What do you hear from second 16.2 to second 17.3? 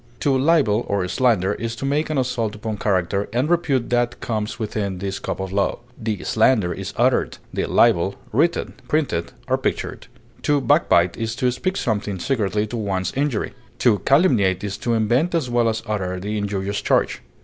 injurious charge.